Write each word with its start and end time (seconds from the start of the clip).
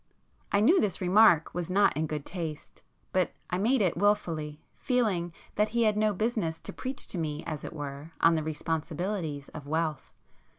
I 0.51 0.61
knew 0.61 0.81
this 0.81 0.99
remark 0.99 1.53
was 1.53 1.69
not 1.69 1.95
in 1.95 2.07
good 2.07 2.25
taste, 2.25 2.81
but 3.13 3.33
I 3.51 3.59
made 3.59 3.83
it 3.83 3.95
wilfully, 3.95 4.59
feeling 4.75 5.31
that 5.53 5.69
he 5.69 5.83
had 5.83 5.95
no 5.95 6.11
business 6.11 6.59
to 6.61 6.73
preach 6.73 7.05
to 7.09 7.19
me 7.19 7.43
as 7.45 7.63
it 7.63 7.71
were 7.71 8.11
on 8.19 8.33
the 8.33 8.41
responsibilities 8.41 9.49
of 9.49 9.67
wealth. 9.67 10.11